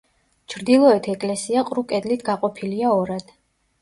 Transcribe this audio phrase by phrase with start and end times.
[0.53, 3.31] ჩრდილოეთ ეკლესია ყრუ კედლით გაყოფილია ორად.